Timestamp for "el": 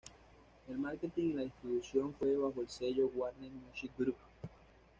0.67-0.79, 2.61-2.69